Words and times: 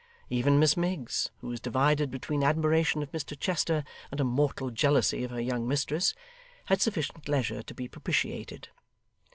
Even 0.31 0.57
Miss 0.57 0.75
Miggs, 0.75 1.29
who 1.41 1.49
was 1.49 1.59
divided 1.59 2.09
between 2.09 2.43
admiration 2.43 3.03
of 3.03 3.11
Mr 3.11 3.39
Chester 3.39 3.83
and 4.09 4.19
a 4.19 4.23
mortal 4.23 4.71
jealousy 4.71 5.23
of 5.23 5.29
her 5.29 5.39
young 5.39 5.67
mistress, 5.67 6.15
had 6.65 6.81
sufficient 6.81 7.29
leisure 7.29 7.61
to 7.61 7.73
be 7.75 7.87
propitiated. 7.87 8.69